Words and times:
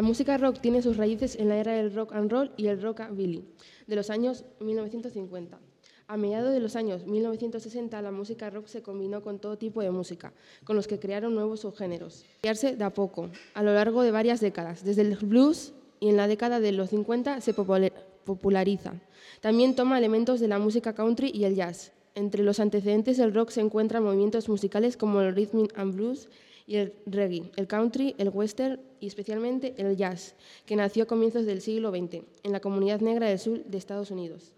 La 0.00 0.06
música 0.06 0.38
rock 0.38 0.62
tiene 0.62 0.80
sus 0.80 0.96
raíces 0.96 1.36
en 1.36 1.50
la 1.50 1.58
era 1.58 1.72
del 1.72 1.94
rock 1.94 2.14
and 2.14 2.32
roll 2.32 2.52
y 2.56 2.68
el 2.68 2.80
rockabilly 2.80 3.44
de 3.86 3.96
los 3.96 4.08
años 4.08 4.46
1950. 4.58 5.60
A 6.06 6.16
mediados 6.16 6.54
de 6.54 6.60
los 6.60 6.74
años 6.74 7.04
1960, 7.04 8.00
la 8.00 8.10
música 8.10 8.48
rock 8.48 8.66
se 8.66 8.80
combinó 8.80 9.20
con 9.20 9.38
todo 9.40 9.58
tipo 9.58 9.82
de 9.82 9.90
música, 9.90 10.32
con 10.64 10.74
los 10.74 10.86
que 10.86 10.98
crearon 10.98 11.34
nuevos 11.34 11.60
subgéneros. 11.60 12.24
Crearse 12.40 12.76
de 12.76 12.84
a 12.84 12.88
poco, 12.88 13.28
a 13.52 13.62
lo 13.62 13.74
largo 13.74 14.00
de 14.00 14.10
varias 14.10 14.40
décadas, 14.40 14.86
desde 14.86 15.02
el 15.02 15.16
blues 15.16 15.74
y 16.00 16.08
en 16.08 16.16
la 16.16 16.28
década 16.28 16.60
de 16.60 16.72
los 16.72 16.88
50 16.88 17.42
se 17.42 17.52
populariza. 17.52 18.94
También 19.42 19.74
toma 19.74 19.98
elementos 19.98 20.40
de 20.40 20.48
la 20.48 20.58
música 20.58 20.94
country 20.94 21.30
y 21.34 21.44
el 21.44 21.56
jazz. 21.56 21.92
Entre 22.14 22.42
los 22.42 22.58
antecedentes 22.58 23.18
del 23.18 23.34
rock 23.34 23.50
se 23.50 23.60
encuentran 23.60 24.02
movimientos 24.02 24.48
musicales 24.48 24.96
como 24.96 25.20
el 25.20 25.34
rhythm 25.34 25.66
and 25.74 25.94
blues 25.94 26.30
y 26.70 26.76
el 26.76 26.92
reggae, 27.04 27.50
el 27.56 27.66
country, 27.66 28.14
el 28.16 28.28
western 28.28 28.78
y 29.00 29.08
especialmente 29.08 29.74
el 29.76 29.96
jazz, 29.96 30.36
que 30.66 30.76
nació 30.76 31.02
a 31.02 31.06
comienzos 31.06 31.44
del 31.44 31.60
siglo 31.60 31.90
XX 31.90 32.22
en 32.44 32.52
la 32.52 32.60
comunidad 32.60 33.00
negra 33.00 33.26
del 33.26 33.40
sur 33.40 33.64
de 33.64 33.76
Estados 33.76 34.12
Unidos. 34.12 34.52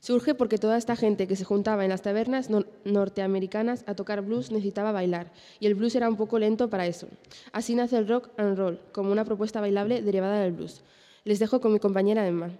Surge 0.00 0.34
porque 0.34 0.56
toda 0.56 0.78
esta 0.78 0.96
gente 0.96 1.26
que 1.26 1.36
se 1.36 1.44
juntaba 1.44 1.84
en 1.84 1.90
las 1.90 2.00
tabernas 2.00 2.48
norteamericanas 2.84 3.84
a 3.86 3.94
tocar 3.94 4.22
blues 4.22 4.50
necesitaba 4.50 4.92
bailar, 4.92 5.30
y 5.60 5.66
el 5.66 5.74
blues 5.74 5.94
era 5.94 6.08
un 6.08 6.16
poco 6.16 6.38
lento 6.38 6.70
para 6.70 6.86
eso. 6.86 7.06
Así 7.52 7.74
nace 7.74 7.98
el 7.98 8.08
rock 8.08 8.30
and 8.38 8.56
roll, 8.56 8.80
como 8.92 9.12
una 9.12 9.26
propuesta 9.26 9.60
bailable 9.60 10.00
derivada 10.00 10.40
del 10.40 10.52
blues. 10.52 10.84
Les 11.24 11.38
dejo 11.38 11.60
con 11.60 11.74
mi 11.74 11.80
compañera 11.80 12.26
Emma. 12.26 12.50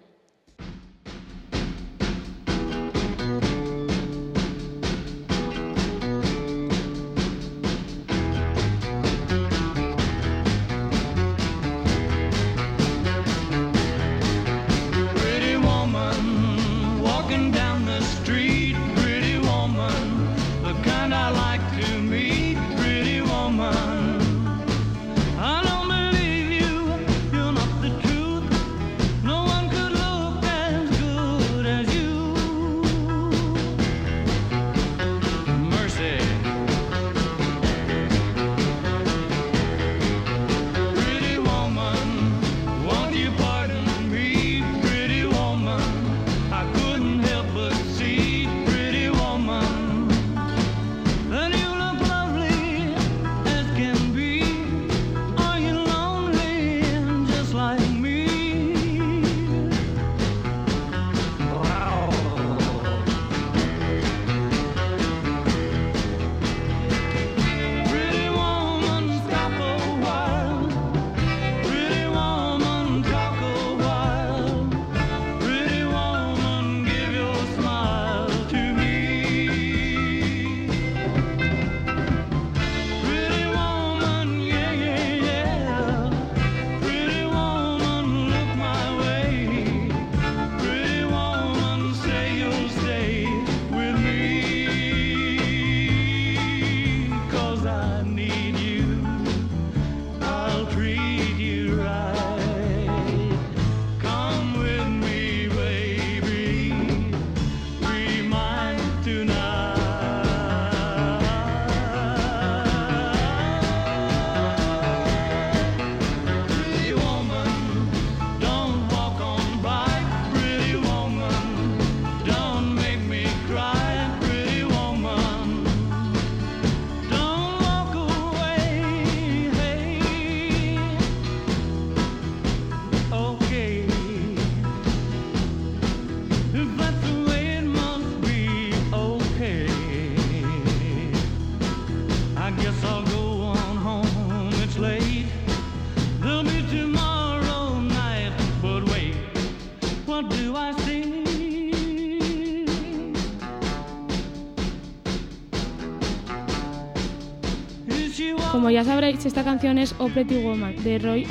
Como 158.52 158.70
ya 158.70 158.85
sabréis, 158.85 159.26
esta 159.26 159.43
canción 159.43 159.79
es 159.79 159.94
Oh 159.99 160.08
Pretty 160.08 160.43
Woman 160.43 160.76
de 160.85 160.99
Roy 160.99 161.26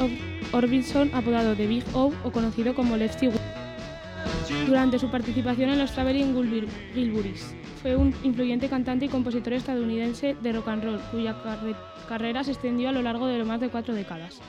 Orbison, 0.51 1.09
apodado 1.13 1.55
de 1.55 1.67
Big 1.67 1.83
O 1.93 2.11
o 2.23 2.31
conocido 2.31 2.75
como 2.75 2.97
Lefty 2.97 3.29
Durante 4.67 4.99
su 4.99 5.09
participación 5.09 5.69
en 5.69 5.79
los 5.79 5.93
Traveling 5.93 6.35
Wilburys, 6.35 7.55
fue 7.81 7.95
un 7.95 8.13
influyente 8.23 8.67
cantante 8.67 9.05
y 9.05 9.09
compositor 9.09 9.53
estadounidense 9.53 10.35
de 10.41 10.51
rock 10.51 10.67
and 10.67 10.83
roll, 10.83 10.99
cuya 11.11 11.35
carrera 12.09 12.43
se 12.43 12.51
extendió 12.51 12.89
a 12.89 12.91
lo 12.91 13.01
largo 13.01 13.27
de 13.27 13.43
más 13.45 13.61
de 13.61 13.69
cuatro 13.69 13.93
décadas. 13.93 14.41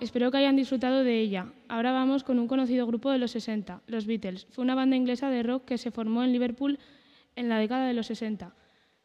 Espero 0.00 0.30
que 0.30 0.38
hayan 0.38 0.54
disfrutado 0.54 1.02
de 1.02 1.18
ella. 1.18 1.46
Ahora 1.68 1.90
vamos 1.90 2.22
con 2.22 2.38
un 2.38 2.46
conocido 2.46 2.86
grupo 2.86 3.10
de 3.10 3.18
los 3.18 3.32
60, 3.32 3.82
los 3.88 4.06
Beatles. 4.06 4.46
Fue 4.50 4.62
una 4.62 4.76
banda 4.76 4.94
inglesa 4.94 5.28
de 5.28 5.42
rock 5.42 5.64
que 5.64 5.78
se 5.78 5.90
formó 5.90 6.22
en 6.22 6.32
Liverpool 6.32 6.78
en 7.34 7.48
la 7.48 7.58
década 7.58 7.88
de 7.88 7.94
los 7.94 8.06
60. 8.06 8.54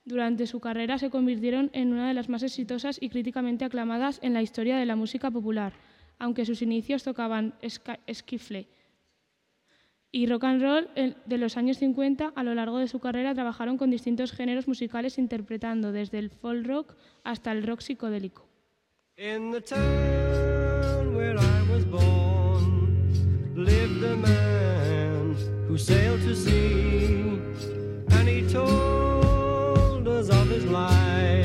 Durante 0.06 0.48
su 0.48 0.60
carrera 0.60 0.98
se 0.98 1.10
convirtieron 1.10 1.70
en 1.74 1.94
una 1.94 2.08
de 2.08 2.14
las 2.14 2.30
más 2.30 2.44
exitosas 2.44 2.98
y 3.02 3.10
críticamente 3.10 3.64
aclamadas 3.64 4.20
en 4.22 4.34
la 4.34 4.42
historia 4.42 4.78
de 4.78 4.86
la 4.86 4.96
música 4.96 5.32
popular, 5.32 5.74
aunque 6.20 6.46
sus 6.46 6.62
inicios 6.62 7.04
tocaban 7.04 7.54
skiffle 8.12 8.68
y 10.14 10.28
rock 10.28 10.44
and 10.44 10.62
roll 10.62 10.90
de 11.26 11.38
los 11.38 11.58
años 11.58 11.78
50. 11.78 12.34
A 12.36 12.44
lo 12.44 12.54
largo 12.54 12.78
de 12.78 12.88
su 12.88 13.00
carrera 13.00 13.34
trabajaron 13.34 13.78
con 13.78 13.90
distintos 13.90 14.32
géneros 14.32 14.68
musicales 14.68 15.18
interpretando 15.18 15.92
desde 15.92 16.20
el 16.20 16.30
folk 16.30 16.66
rock 16.66 16.96
hasta 17.24 17.52
el 17.52 17.64
rock 17.64 17.82
psicodélico. 17.82 18.48
His 30.54 30.66
life 30.66 31.43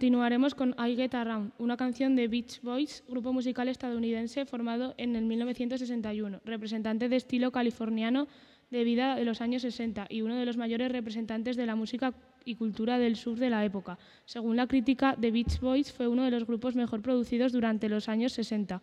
Continuaremos 0.00 0.54
con 0.54 0.74
I 0.82 0.96
Get 0.96 1.14
Around, 1.14 1.52
una 1.58 1.76
canción 1.76 2.16
de 2.16 2.26
Beach 2.26 2.62
Boys, 2.62 3.04
grupo 3.06 3.34
musical 3.34 3.68
estadounidense 3.68 4.46
formado 4.46 4.94
en 4.96 5.14
el 5.14 5.26
1961, 5.26 6.40
representante 6.42 7.10
de 7.10 7.16
estilo 7.16 7.52
californiano 7.52 8.26
de 8.70 8.82
vida 8.82 9.14
de 9.14 9.26
los 9.26 9.42
años 9.42 9.60
60 9.60 10.06
y 10.08 10.22
uno 10.22 10.36
de 10.36 10.46
los 10.46 10.56
mayores 10.56 10.90
representantes 10.90 11.54
de 11.58 11.66
la 11.66 11.76
música 11.76 12.14
y 12.46 12.54
cultura 12.54 12.98
del 12.98 13.14
sur 13.14 13.38
de 13.38 13.50
la 13.50 13.62
época. 13.62 13.98
Según 14.24 14.56
la 14.56 14.66
crítica, 14.66 15.18
The 15.20 15.32
Beach 15.32 15.60
Boys 15.60 15.92
fue 15.92 16.08
uno 16.08 16.24
de 16.24 16.30
los 16.30 16.46
grupos 16.46 16.74
mejor 16.74 17.02
producidos 17.02 17.52
durante 17.52 17.90
los 17.90 18.08
años 18.08 18.32
60, 18.32 18.80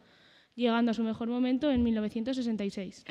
llegando 0.54 0.92
a 0.92 0.94
su 0.94 1.02
mejor 1.02 1.30
momento 1.30 1.72
en 1.72 1.82
1966. 1.84 3.06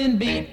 been 0.00 0.16
beat. 0.16 0.49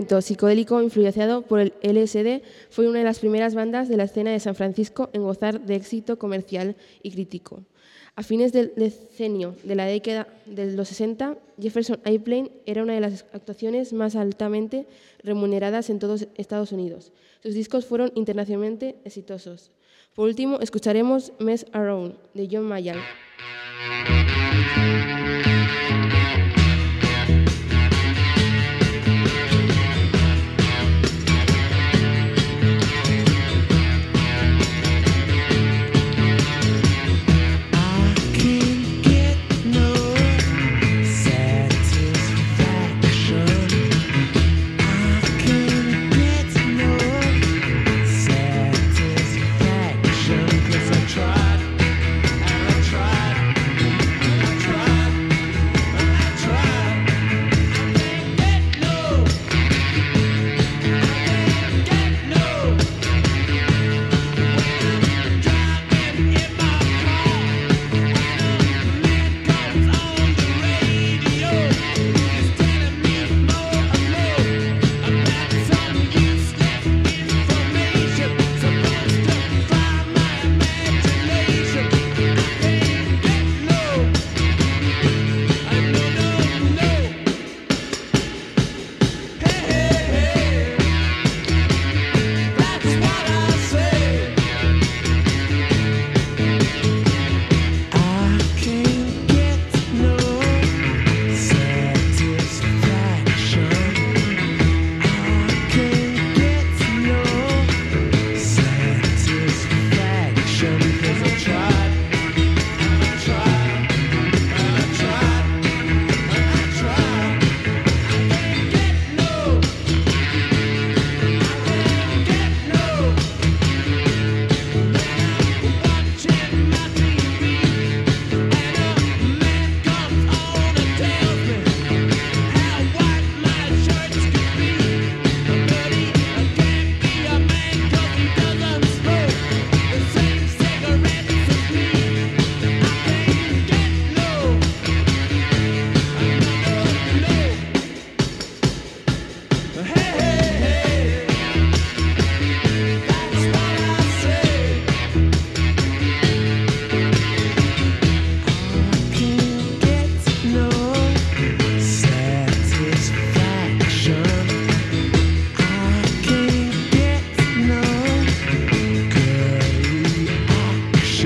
movimiento 0.00 0.22
psicodélico 0.22 0.80
influenciado 0.80 1.42
por 1.42 1.60
el 1.60 1.74
LSD, 1.82 2.42
fue 2.70 2.88
una 2.88 3.00
de 3.00 3.04
las 3.04 3.18
primeras 3.18 3.54
bandas 3.54 3.86
de 3.86 3.98
la 3.98 4.04
escena 4.04 4.30
de 4.30 4.40
San 4.40 4.54
Francisco 4.54 5.10
en 5.12 5.22
gozar 5.22 5.60
de 5.60 5.74
éxito 5.74 6.18
comercial 6.18 6.74
y 7.02 7.10
crítico. 7.10 7.64
A 8.16 8.22
fines 8.22 8.50
del 8.52 8.72
decenio 8.76 9.56
de 9.62 9.74
la 9.74 9.84
década 9.84 10.26
de 10.46 10.72
los 10.72 10.88
60, 10.88 11.36
Jefferson 11.60 12.00
Airplane 12.04 12.50
era 12.64 12.82
una 12.82 12.94
de 12.94 13.00
las 13.00 13.26
actuaciones 13.34 13.92
más 13.92 14.16
altamente 14.16 14.86
remuneradas 15.22 15.90
en 15.90 15.98
todos 15.98 16.28
Estados 16.34 16.72
Unidos. 16.72 17.12
Sus 17.42 17.52
discos 17.52 17.84
fueron 17.84 18.10
internacionalmente 18.14 18.96
exitosos. 19.04 19.70
Por 20.14 20.28
último, 20.28 20.60
escucharemos 20.60 21.32
Mess 21.38 21.66
Around 21.72 22.14
de 22.32 22.48
John 22.50 22.64
Mayall. 22.64 23.00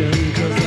Cause 0.04 0.63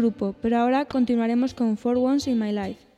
grupo, 0.00 0.34
pero 0.40 0.58
ahora 0.58 0.86
continuaremos 0.86 1.54
con 1.54 1.76
For 1.76 1.96
Once 1.96 2.30
in 2.30 2.38
My 2.38 2.52
Life. 2.52 2.89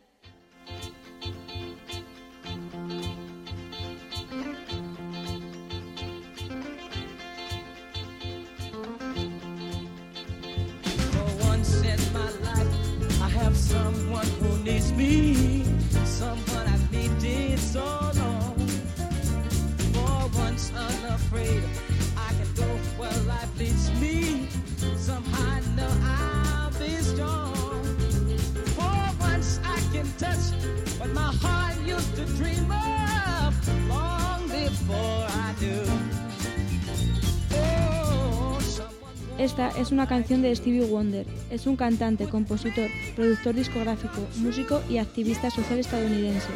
Esta 39.38 39.70
es 39.70 39.90
una 39.90 40.06
canción 40.06 40.40
de 40.42 40.54
Stevie 40.54 40.86
Wonder. 40.86 41.26
Es 41.50 41.66
un 41.66 41.74
cantante, 41.74 42.28
compositor, 42.28 42.88
productor 43.16 43.54
discográfico, 43.54 44.20
músico 44.36 44.80
y 44.88 44.98
activista 44.98 45.50
social 45.50 45.80
estadounidense. 45.80 46.48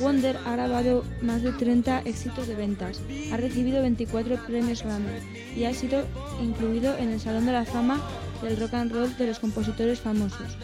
Wonder 0.00 0.36
ha 0.44 0.52
grabado 0.52 1.04
más 1.22 1.42
de 1.42 1.52
30 1.52 2.00
éxitos 2.00 2.46
de 2.46 2.56
ventas, 2.56 3.00
ha 3.32 3.36
recibido 3.36 3.80
24 3.80 4.44
premios 4.44 4.82
Grammy 4.82 5.08
y 5.56 5.64
ha 5.64 5.72
sido 5.72 6.04
incluido 6.42 6.96
en 6.98 7.10
el 7.10 7.20
Salón 7.20 7.46
de 7.46 7.52
la 7.52 7.64
Fama 7.64 8.00
del 8.42 8.58
Rock 8.58 8.74
and 8.74 8.92
Roll 8.92 9.16
de 9.16 9.28
los 9.28 9.38
compositores 9.38 10.00
famosos. 10.00 10.58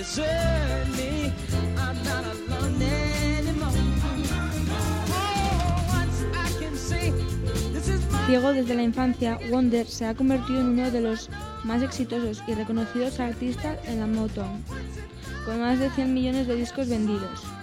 Desert. 0.00 0.70
Oh, 1.72 1.96
Ciego 8.26 8.52
desde 8.52 8.74
la 8.74 8.82
infancia, 8.82 9.38
Wonder 9.50 9.86
se 9.86 10.06
ha 10.06 10.14
convertido 10.14 10.60
en 10.60 10.68
uno 10.68 10.90
de 10.90 11.00
los 11.00 11.28
más 11.64 11.82
exitosos 11.82 12.42
y 12.46 12.54
reconocidos 12.54 13.20
artistas 13.20 13.76
en 13.86 14.00
la 14.00 14.06
Motown, 14.06 14.64
con 15.44 15.60
más 15.60 15.78
de 15.78 15.90
100 15.90 16.14
millones 16.14 16.46
de 16.46 16.54
discos 16.54 16.88
vendidos. 16.88 17.59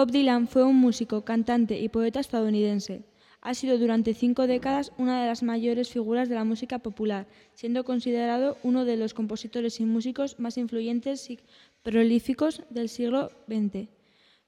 Bob 0.00 0.12
Dylan 0.12 0.48
fue 0.48 0.64
un 0.64 0.76
músico, 0.76 1.26
cantante 1.26 1.78
y 1.78 1.90
poeta 1.90 2.20
estadounidense. 2.20 3.02
Ha 3.42 3.52
sido 3.52 3.76
durante 3.76 4.14
cinco 4.14 4.46
décadas 4.46 4.92
una 4.96 5.20
de 5.20 5.26
las 5.26 5.42
mayores 5.42 5.90
figuras 5.90 6.30
de 6.30 6.36
la 6.36 6.44
música 6.44 6.78
popular, 6.78 7.26
siendo 7.52 7.84
considerado 7.84 8.56
uno 8.62 8.86
de 8.86 8.96
los 8.96 9.12
compositores 9.12 9.78
y 9.78 9.84
músicos 9.84 10.40
más 10.40 10.56
influyentes 10.56 11.28
y 11.28 11.38
prolíficos 11.82 12.62
del 12.70 12.88
siglo 12.88 13.28
XX. 13.46 13.90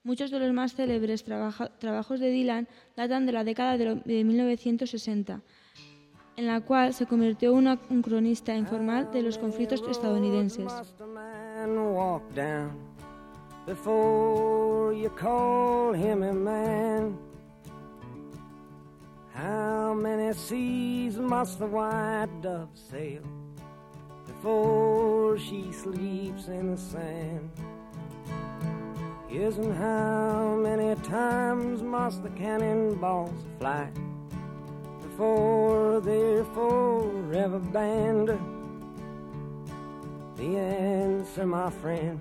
Muchos 0.05 0.31
de 0.31 0.39
los 0.39 0.55
más 0.55 0.75
célebres 0.75 1.23
trabajos 1.23 2.19
de 2.19 2.31
Dylan 2.31 2.67
datan 2.97 3.27
de 3.27 3.33
la 3.33 3.45
década 3.45 3.77
de, 3.77 3.85
lo- 3.85 3.97
de 3.97 4.25
1960, 4.25 5.43
en 6.39 6.47
la 6.47 6.63
cual 6.63 6.95
se 6.95 7.05
convirtió 7.05 7.59
en 7.59 7.79
un 7.91 8.01
cronista 8.01 8.57
informal 8.57 9.11
de 9.13 9.21
los 9.21 9.37
conflictos 9.37 9.83
estadounidenses. 9.91 10.73
Before 13.67 14.93
you 14.93 15.09
call 15.11 15.93
him 15.93 16.23
a 16.23 16.33
man? 16.33 17.17
How 19.33 19.95
many 19.95 20.33
seas 20.35 21.17
must 21.17 21.59
the 21.59 21.67
white 21.67 22.29
dove 22.41 22.71
sail 22.91 23.23
before 24.27 25.39
she 25.39 25.73
sleeps 25.73 26.49
in 26.49 26.73
the 26.73 26.77
sand? 26.77 27.51
Yes, 29.31 29.57
and 29.57 29.75
how 29.75 30.57
many 30.61 30.95
times 31.03 31.83
must 31.83 32.23
the 32.23 32.29
cannonballs 32.31 33.45
fly 33.59 33.89
before 35.01 36.01
they're 36.01 36.45
forever 36.45 37.59
banned? 37.59 38.29
The 40.37 40.59
answer, 40.59 41.47
my 41.47 41.71
friend, 41.71 42.21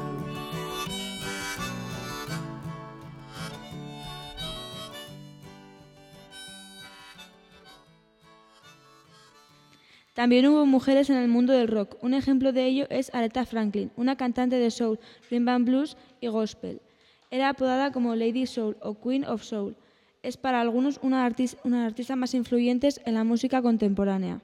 También 10.13 10.45
hubo 10.47 10.65
mujeres 10.65 11.09
en 11.09 11.15
el 11.17 11.29
mundo 11.29 11.53
del 11.53 11.67
rock. 11.69 11.95
Un 12.03 12.13
ejemplo 12.13 12.51
de 12.51 12.65
ello 12.65 12.85
es 12.89 13.13
Aretha 13.13 13.45
Franklin, 13.45 13.91
una 13.95 14.17
cantante 14.17 14.57
de 14.57 14.69
soul, 14.71 14.99
rhythm 15.29 15.47
and 15.49 15.65
blues 15.65 15.97
y 16.19 16.27
gospel. 16.27 16.81
Era 17.29 17.49
apodada 17.49 17.91
como 17.93 18.15
Lady 18.15 18.45
Soul 18.45 18.75
o 18.81 18.99
Queen 18.99 19.23
of 19.23 19.43
Soul. 19.43 19.75
Es 20.21 20.35
para 20.35 20.59
algunos 20.59 20.99
una, 21.01 21.25
artis- 21.27 21.57
una 21.63 21.77
de 21.77 21.83
las 21.83 21.91
artistas 21.93 22.17
más 22.17 22.33
influyentes 22.33 22.99
en 23.05 23.13
la 23.13 23.23
música 23.23 23.61
contemporánea. 23.61 24.41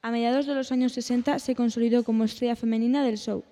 A 0.00 0.10
mediados 0.12 0.46
de 0.46 0.54
los 0.54 0.70
años 0.70 0.92
60 0.92 1.40
se 1.40 1.54
consolidó 1.56 2.04
como 2.04 2.24
estrella 2.24 2.54
femenina 2.56 3.04
del 3.04 3.18
soul. 3.18 3.42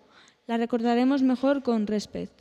La 0.46 0.56
recordaremos 0.56 1.22
mejor 1.22 1.62
con 1.62 1.86
Respect. 1.86 2.32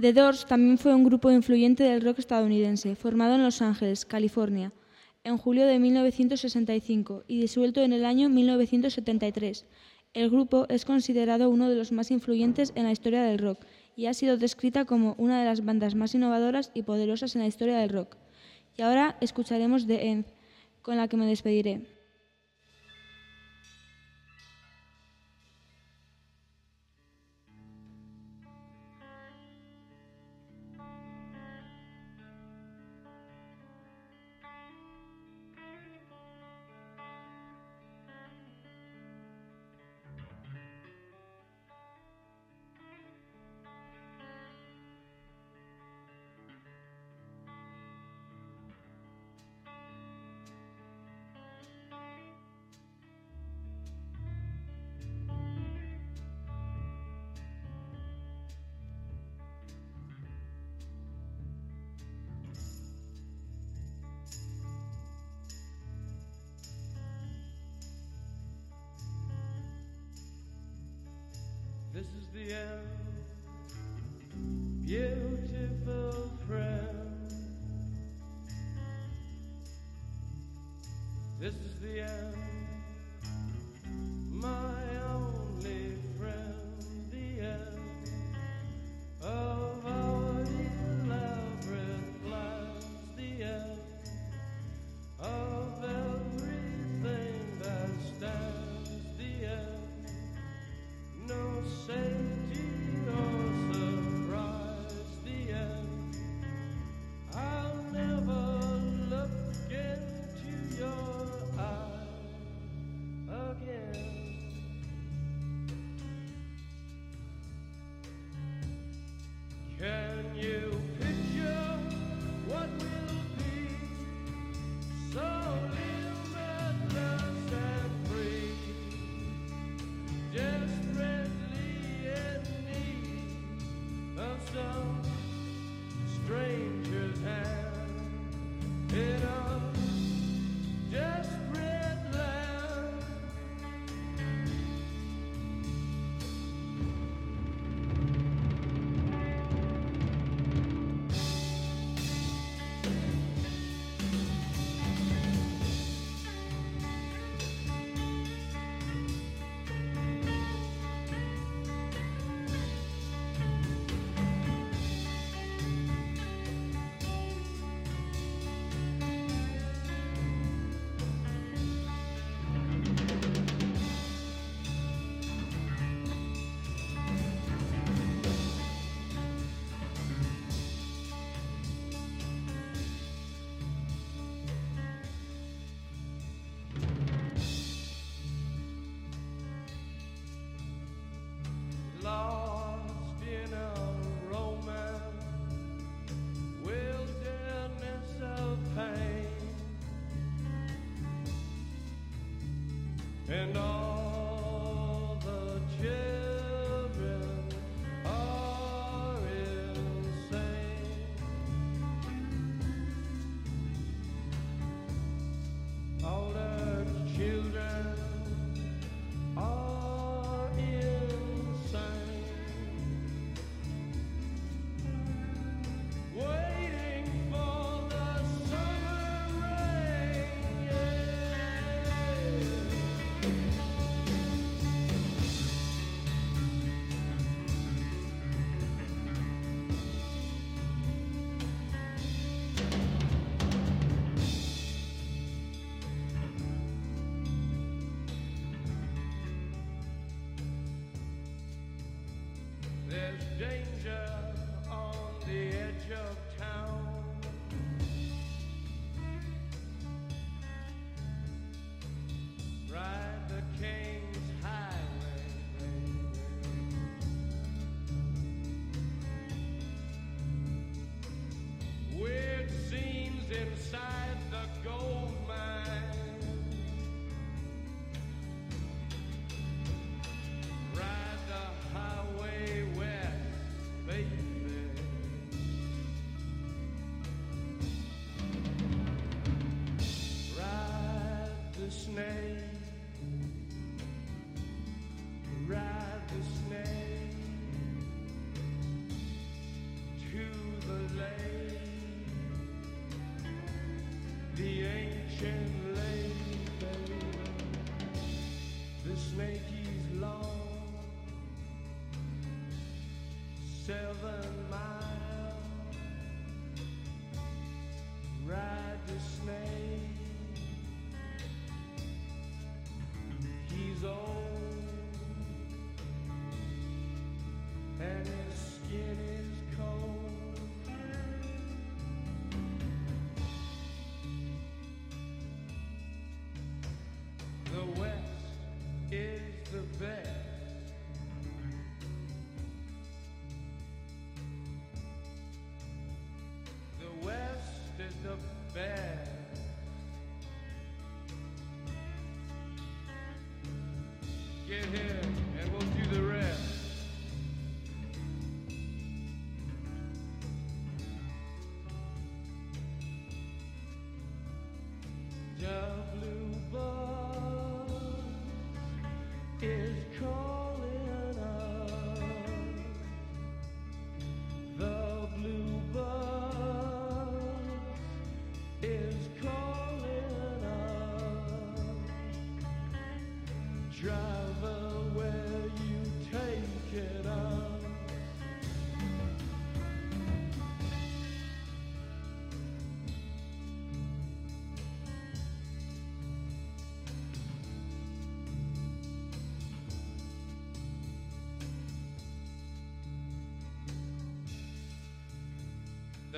The 0.00 0.14
Doors 0.14 0.46
también 0.46 0.78
fue 0.78 0.94
un 0.94 1.04
grupo 1.04 1.30
influyente 1.30 1.84
del 1.84 2.00
rock 2.00 2.20
estadounidense, 2.20 2.96
formado 2.96 3.34
en 3.34 3.42
Los 3.42 3.60
Ángeles, 3.60 4.06
California, 4.06 4.72
en 5.24 5.36
julio 5.36 5.66
de 5.66 5.78
1965 5.78 7.24
y 7.28 7.38
disuelto 7.38 7.82
en 7.82 7.92
el 7.92 8.06
año 8.06 8.30
1973. 8.30 9.66
El 10.14 10.30
grupo 10.30 10.64
es 10.70 10.86
considerado 10.86 11.50
uno 11.50 11.68
de 11.68 11.74
los 11.76 11.92
más 11.92 12.10
influyentes 12.10 12.72
en 12.76 12.84
la 12.84 12.92
historia 12.92 13.22
del 13.24 13.40
rock 13.40 13.66
y 13.94 14.06
ha 14.06 14.14
sido 14.14 14.38
descrita 14.38 14.86
como 14.86 15.16
una 15.18 15.38
de 15.38 15.44
las 15.44 15.66
bandas 15.66 15.94
más 15.94 16.14
innovadoras 16.14 16.70
y 16.72 16.82
poderosas 16.82 17.36
en 17.36 17.42
la 17.42 17.48
historia 17.48 17.76
del 17.76 17.90
rock. 17.90 18.16
Y 18.78 18.82
ahora 18.82 19.18
escucharemos 19.20 19.86
The 19.86 20.08
End, 20.08 20.24
con 20.80 20.96
la 20.96 21.08
que 21.08 21.18
me 21.18 21.26
despediré. 21.26 21.99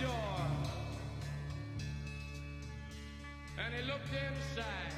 door 0.00 0.46
and 3.58 3.74
he 3.74 3.82
looked 3.82 4.08
inside. 4.12 4.97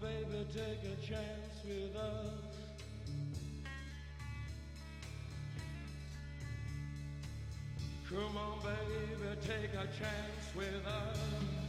baby, 0.00 0.46
take 0.52 0.92
a 0.92 1.06
chance 1.06 1.64
with 1.64 1.96
us. 1.96 2.56
Come 8.08 8.36
on, 8.36 8.58
baby, 8.60 9.36
take 9.46 9.72
a 9.74 9.86
chance 9.98 10.54
with 10.54 10.86
us. 10.86 11.65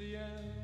the 0.00 0.16
end. 0.16 0.59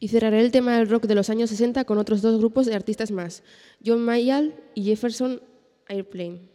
Y 0.00 0.08
cerraré 0.08 0.40
el 0.40 0.52
tema 0.52 0.76
del 0.76 0.88
rock 0.88 1.06
de 1.06 1.14
los 1.14 1.28
años 1.28 1.50
60 1.50 1.84
con 1.84 1.98
otros 1.98 2.22
dos 2.22 2.38
grupos 2.38 2.66
de 2.66 2.74
artistas 2.74 3.10
más, 3.10 3.42
John 3.84 4.04
Mayall 4.04 4.54
y 4.74 4.84
Jefferson 4.84 5.42
Airplane. 5.88 6.50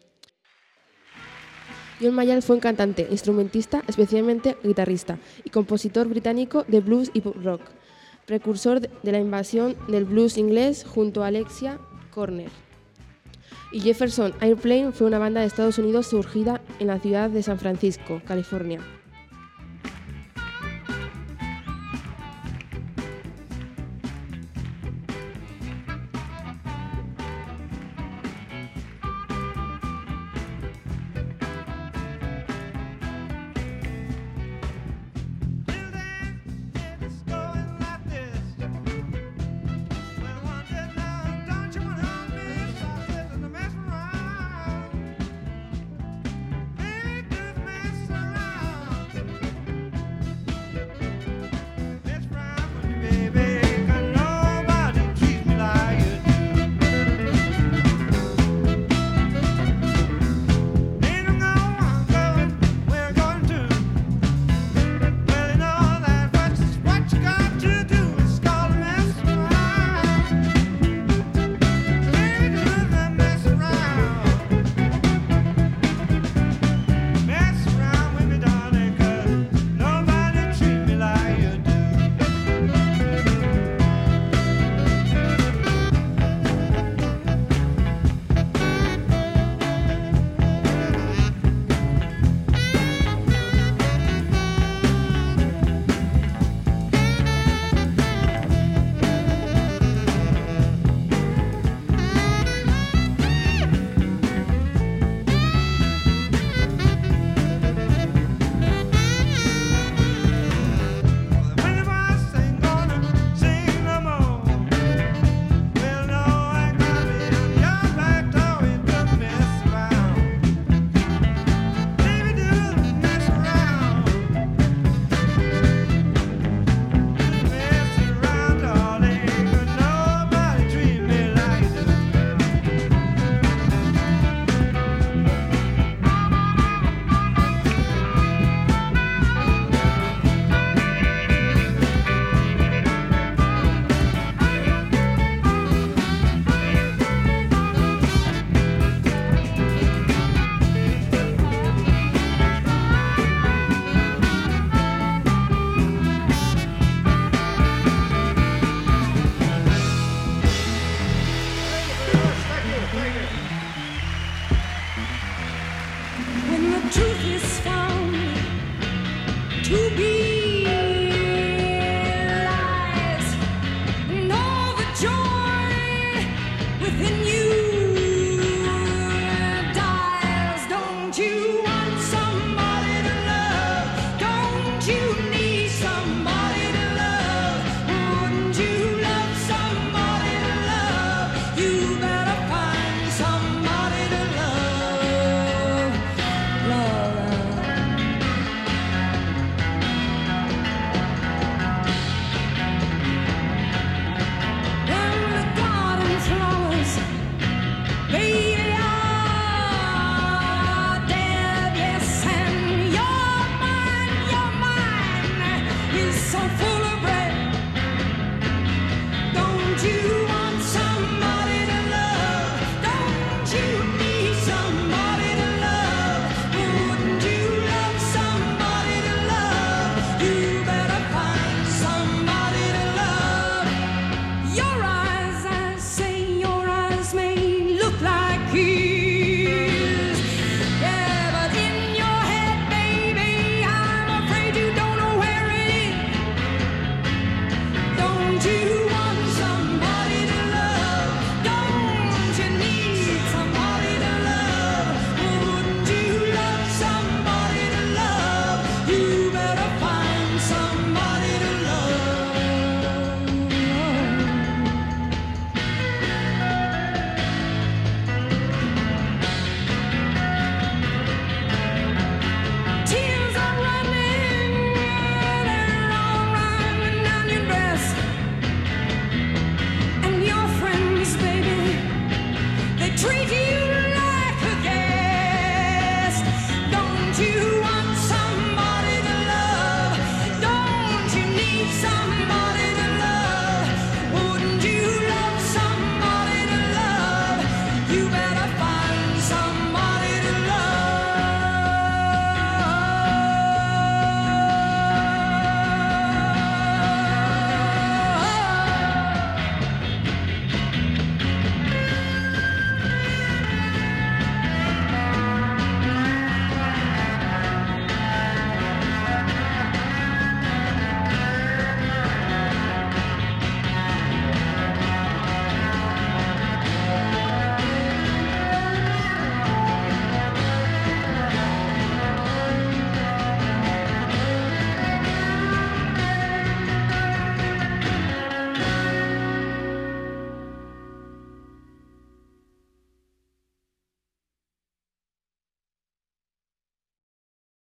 John 2.02 2.16
Mayall 2.16 2.42
fue 2.42 2.56
un 2.56 2.62
cantante, 2.62 3.08
instrumentista, 3.12 3.84
especialmente 3.88 4.58
guitarrista, 4.64 5.20
y 5.44 5.50
compositor 5.50 6.08
británico 6.08 6.66
de 6.68 6.80
blues 6.80 7.12
y 7.14 7.22
pop 7.22 7.36
rock, 7.44 7.62
precursor 8.26 8.80
de 8.80 9.12
la 9.12 9.20
invasión 9.20 9.76
del 9.88 10.06
blues 10.06 10.38
inglés 10.38 10.86
junto 10.86 11.24
a 11.24 11.28
Alexia 11.28 11.80
Corner. 12.12 12.50
Y 13.72 13.82
Jefferson 13.82 14.34
Airplane 14.40 14.92
fue 14.92 15.08
una 15.08 15.20
banda 15.20 15.42
de 15.42 15.48
Estados 15.48 15.78
Unidos 15.78 16.08
surgida 16.08 16.62
en 16.80 16.88
la 16.88 17.00
ciudad 17.00 17.30
de 17.30 17.44
San 17.44 17.60
Francisco, 17.60 18.22
California, 18.26 18.80